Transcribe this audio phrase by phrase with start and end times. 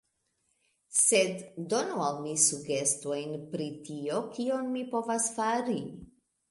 [0.99, 1.43] Sed,
[1.73, 5.81] donu al mi sugestojn, pri tio, kion mi povas fari.